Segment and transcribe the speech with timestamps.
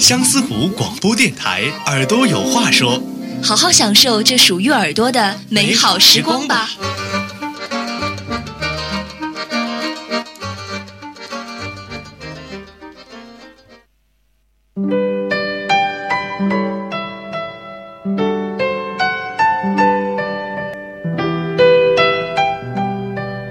[0.00, 3.02] 相思湖广播电台，耳朵有话说。
[3.42, 6.70] 好好享受这属于耳朵的美好时光吧。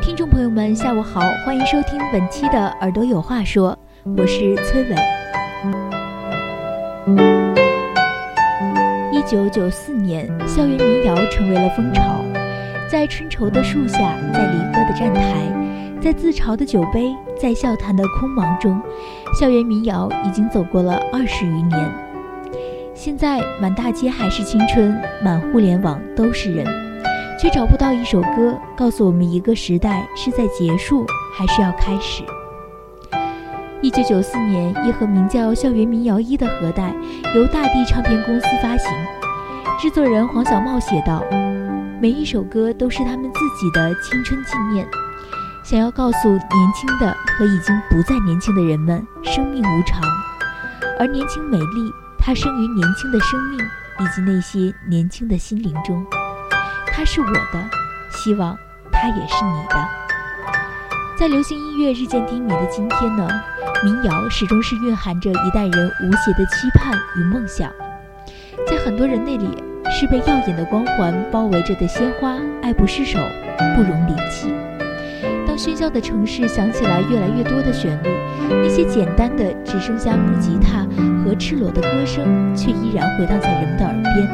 [0.00, 3.78] 听众朋友们，下午好，欢迎收听本期的《耳朵有话说》，
[4.16, 4.96] 我是崔伟。
[9.30, 12.24] 九九四年，校园民谣成为了风潮，
[12.90, 15.46] 在春愁的树下，在离歌的站台，
[16.02, 18.82] 在自嘲的酒杯，在笑谈的空茫中，
[19.38, 21.92] 校园民谣已经走过了二十余年。
[22.92, 26.66] 现在满大街还是青春，满互联网都是人，
[27.40, 32.24] 却找不到一首歌告诉我们一个时代是在结束还是要开始。
[33.82, 36.94] 一九九四年，一盒名叫《校园民谣一》的盒带
[37.34, 38.92] 由大地唱片公司发行，
[39.80, 41.24] 制作人黄小茂写道
[41.98, 44.86] ：“每一首歌都是他们自己的青春纪念，
[45.64, 50.02] 想要告诉年轻的和已经不再年轻的人们，生命无常，
[50.98, 56.04] 而年轻美丽，它生于年轻的生命以及那些年轻的心灵中。
[56.92, 57.70] 它是我的，
[58.10, 58.54] 希望
[58.92, 59.88] 它也是你的。”
[61.18, 63.28] 在流行音乐日渐低迷的今天呢，
[63.82, 67.72] 民谣始终是蕴含着一代人无邪的期盼与梦想。
[68.66, 69.48] 在很多人那里，
[69.90, 73.18] 是被耀眼的光环包围着的鲜花，爱不释手，
[73.74, 74.52] 不容离弃。
[75.46, 78.10] 当喧嚣的城市响起来越来越多的旋律，
[78.50, 80.86] 那些简单的只剩下木吉他
[81.24, 84.28] 和赤裸的歌声，却依然回荡在人们的耳边，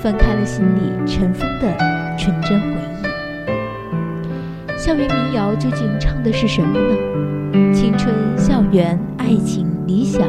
[0.00, 1.76] 翻开了心里尘封的
[2.16, 2.68] 纯真回
[3.02, 4.78] 忆。
[4.78, 7.27] 校园民谣究竟唱的是什么呢？
[7.74, 10.22] 青春、校园、爱情、理想，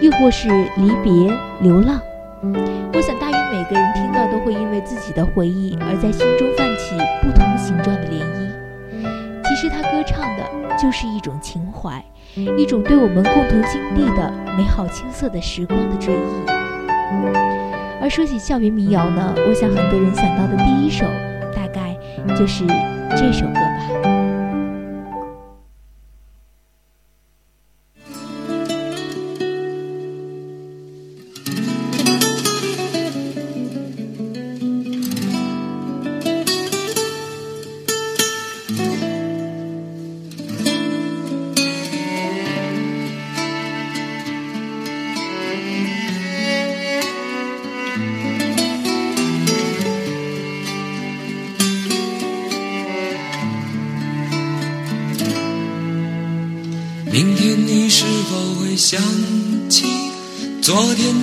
[0.00, 2.00] 亦或是离别、流浪？
[2.92, 8.44] 我想，大约每个人听到都会因为自己的回忆而在心中泛起不同形状的涟漪。
[9.48, 12.04] 其实，他歌唱的就是一种情怀，
[12.58, 16.50] 一种对我们共同经历的美好青涩的时光的追忆。
[18.00, 21.06] 而说起校园民谣呢，我想很多人想到的第一首，
[21.54, 21.96] 大概
[22.36, 22.66] 就是
[23.16, 23.60] 这首歌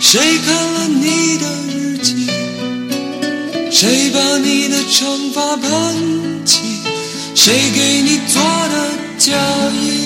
[0.00, 2.26] 谁看了你的日记？
[3.70, 5.94] 谁把你的长发盘
[6.44, 6.60] 起？
[7.34, 9.32] 谁给你做的嫁
[9.72, 10.05] 衣？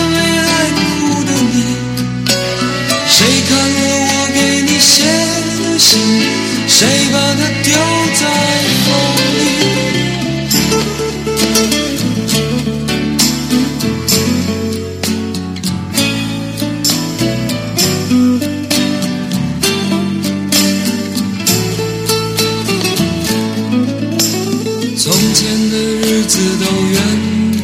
[25.41, 27.01] 从前的日子都远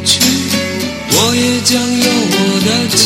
[0.04, 0.20] 去，
[1.12, 3.00] 我也将有我的妻，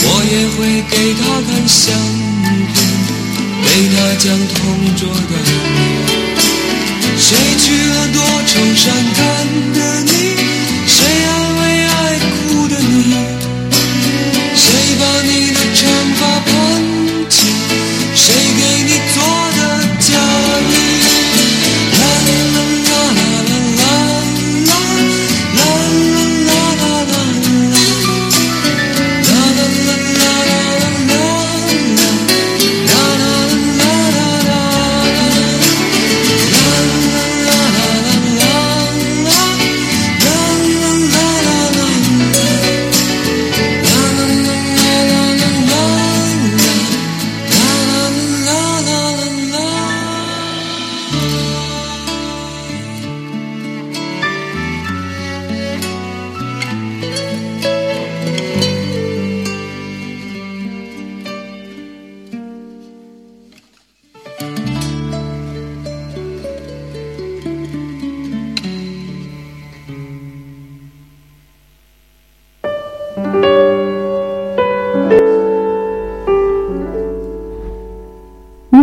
[0.00, 1.84] 我也会给她看相
[2.72, 2.74] 片，
[3.60, 4.56] 给她讲同
[4.96, 5.52] 桌的你。
[7.18, 9.22] 谁去了多愁善感
[9.74, 9.78] 的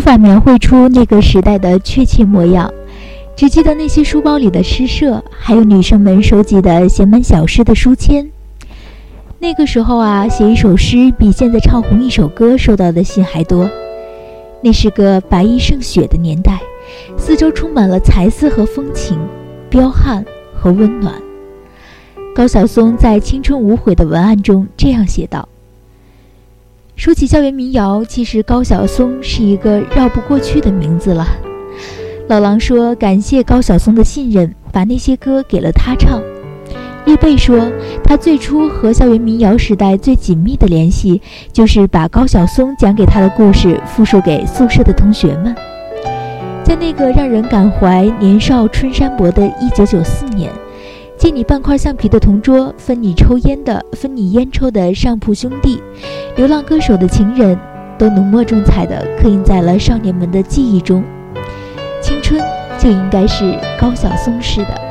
[0.02, 2.74] 无法描绘出那个时代的确切模样，
[3.36, 8.28] 只记得那些书包里的诗社，还有女生们收集的写满小诗的书签。
[9.38, 13.70] 那个时候啊，写一首诗比现在唱红一首歌收到的信还多。
[14.64, 16.60] 那是个白衣胜雪的年代，
[17.16, 19.20] 四周充满了才思和风情，
[19.70, 21.14] 彪悍和温暖。
[22.34, 25.48] 高晓松在《青春无悔》的文案中这样写道。
[27.02, 31.26] 说起校园民谣，其实高晓松是一个绕不过去的名字了。
[32.28, 36.22] 老狼说感谢高晓松的信任，把那些歌给了他唱。
[37.08, 37.72] 叶蓓说，
[38.04, 41.20] 他最初和校园民谣时代最紧密的联系，
[41.52, 45.56] 就是把高晓松讲给他的故事复述给宿舍的同学们。
[46.64, 49.42] 在那个让人感怀年少春山薄的
[49.76, 50.52] 1994年。
[51.18, 55.80] 借你半块橡皮的同桌，分你抽烟的，分你烟抽的上铺兄弟，
[56.36, 57.58] 流浪歌手的情人，
[57.98, 61.04] 都浓墨重彩的刻印在了少年们的记忆中。
[62.02, 62.42] 青春
[62.80, 64.91] 就应该是高晓松式的。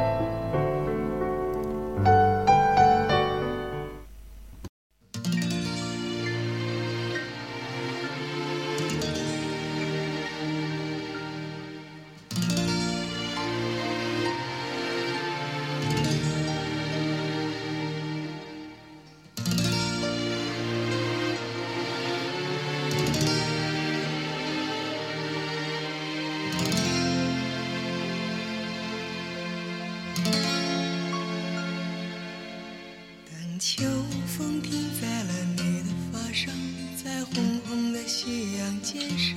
[34.41, 36.51] 风停在了你的发上，
[36.97, 39.37] 在红红的夕阳肩上，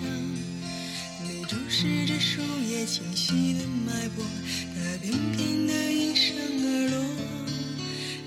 [1.27, 4.23] 你注视着树叶清晰的脉搏，
[4.73, 7.03] 它翩翩的一声而落。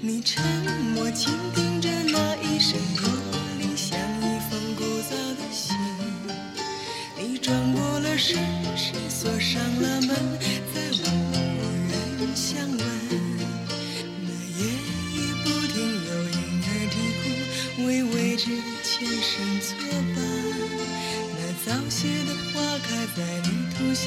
[0.02, 0.44] 你沉
[0.94, 2.78] 默倾听着那一声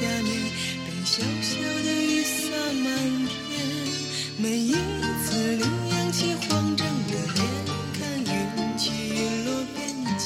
[0.00, 0.32] 下面，
[0.86, 2.88] 等小小的雨洒满
[3.28, 3.60] 天。
[4.38, 7.38] 每一次你扬起慌张的脸，
[7.98, 9.78] 看云起云落变
[10.16, 10.24] 迁。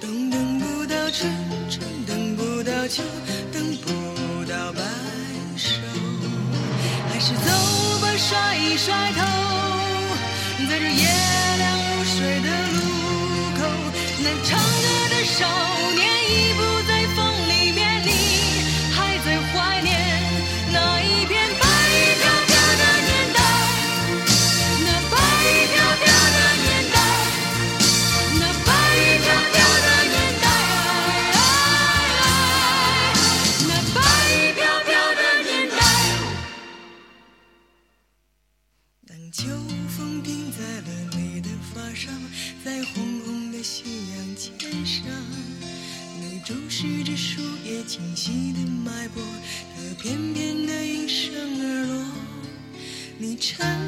[0.00, 1.30] 等等不到春，
[1.68, 3.02] 春等不到秋，
[3.52, 3.86] 等不
[4.50, 4.80] 到白
[5.58, 5.68] 首。
[7.10, 7.50] 还是走
[8.00, 9.20] 吧，甩一甩头，
[10.70, 11.04] 在这夜
[11.58, 12.78] 凉如水的路
[13.58, 13.60] 口，
[14.22, 15.36] 那唱歌的少
[15.94, 16.00] 年
[16.30, 17.18] 已不在风
[53.20, 53.66] 你沉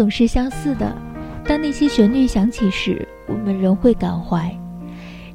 [0.00, 0.96] 总是相似的，
[1.44, 4.50] 当那些旋律响起时，我们仍会感怀。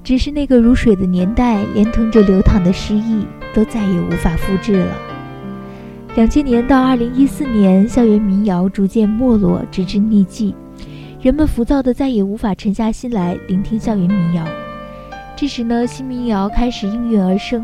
[0.03, 4.91] 只是那个如水的年代，连同着流淌的诗意，都再也无法复制了。
[6.15, 10.55] 两千年到二零一四年，校园民谣逐渐没落，直至匿迹，
[11.21, 14.43] 人们浮躁的再也无法沉下心来聆听校园民谣。
[15.35, 17.63] 这时呢，新民谣开始应运而生。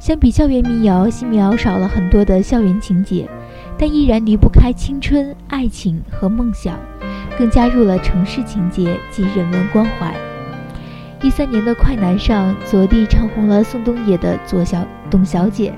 [0.00, 3.28] 相比校园民谣，新民谣少了很多的校园情节。
[3.78, 6.78] 但依然离不开青春、爱情和梦想，
[7.36, 10.14] 更加入了城市情节及人文关怀。
[11.20, 15.72] 一三年的快男上，左地唱红了宋冬野的《左小董小姐》，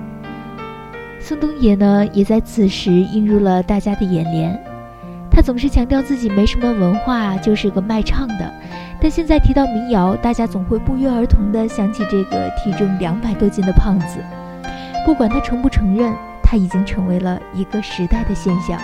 [1.21, 4.59] 宋冬野呢，也在此时映入了大家的眼帘。
[5.31, 8.53] 他总是强调自己没什么文化，就是个卖唱的。
[9.01, 14.19] 但现在提到民谣，大家总会不约而同地想起这个体重两百多斤的胖子。
[15.05, 16.13] 不管他承不承认。
[16.55, 18.81] 它已经成为了一个时代的现象。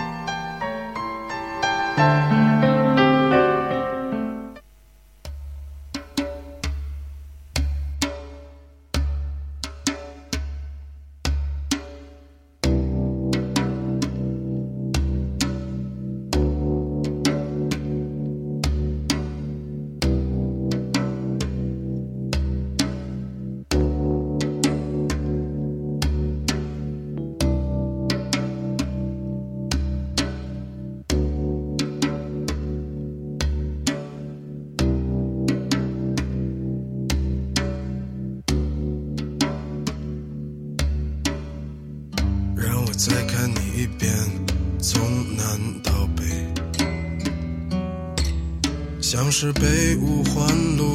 [49.31, 50.45] 是被五环
[50.75, 50.93] 路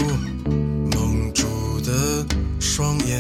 [0.93, 2.27] 蒙住的
[2.61, 3.19] 双眼。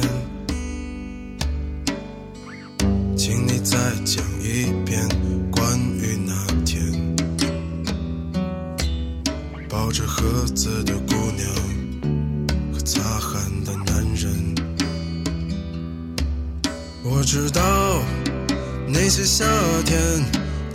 [3.17, 5.09] 请你再讲一遍
[5.51, 7.17] 关于那天
[9.71, 11.51] 抱着盒子的姑娘
[12.75, 14.55] 和擦汗的男人。
[17.03, 17.63] 我知道。
[18.89, 19.45] 那些夏
[19.85, 19.99] 天，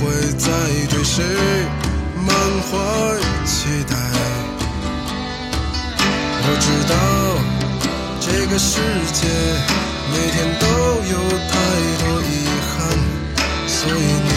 [0.00, 0.04] 会
[0.38, 0.46] 再
[0.90, 1.24] 对谁
[2.14, 2.26] 满
[2.62, 2.72] 怀
[3.44, 3.56] 期
[3.88, 3.96] 待。
[6.40, 6.94] 我知道
[8.20, 8.80] 这个世
[9.12, 9.26] 界
[10.12, 10.64] 每天都
[11.10, 11.14] 有
[11.50, 11.52] 太
[11.98, 12.32] 多遗
[12.70, 12.72] 憾，
[13.66, 13.92] 所以
[14.24, 14.28] 你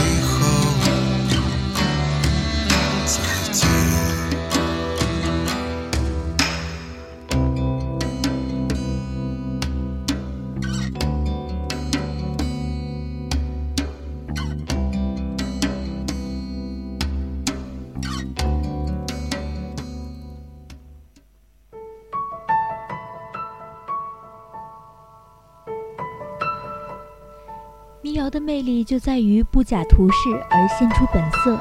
[28.32, 31.60] 的魅力就在于不假图示而现出本色，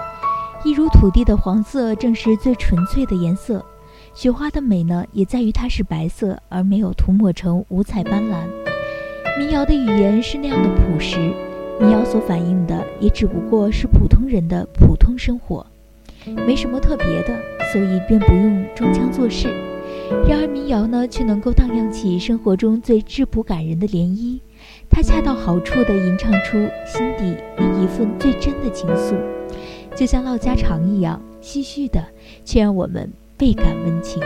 [0.65, 3.63] 一如土地的黄色正是最纯粹的颜色。
[4.15, 8.47] 雪花的美呢，也在于它是白色而没有涂抹成五彩斑斓。
[9.39, 11.19] 民谣的语言是那样的朴实，
[11.81, 15.67] 民谣所反映的也只不过是普通人的普通生活，
[16.47, 17.37] 没什么特别的，
[17.73, 19.49] 所以便不用装腔作势。
[20.29, 24.41] 然而民谣呢，却能够荡漾起生活中最质朴感人的涟漪。
[24.91, 29.15] 它恰到好处地吟唱出心底那一份最真的情愫，
[29.95, 32.05] 就像唠家常一样，唏嘘的，
[32.45, 34.21] 却让我们倍感温情。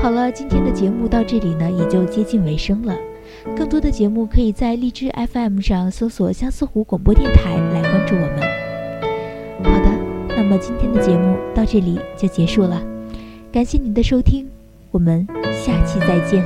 [0.00, 2.96] 好了，今天的节目到这里呢，也就接近尾声了。
[3.56, 8.40] 更多的节目可以在荔枝 FM 上搜索相思湖广播电台来关注我们。
[9.64, 9.90] 好的，
[10.36, 12.80] 那么今天的节目到这里就结束了，
[13.52, 14.46] 感谢您的收听，
[14.90, 16.44] 我们下期再见。